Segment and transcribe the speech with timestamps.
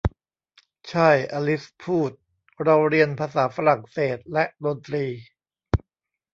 [0.89, 2.11] 'ใช่' อลิซพูด
[2.63, 5.05] 'เราเรียนภาษาฝรั่งเศสและดนตรี'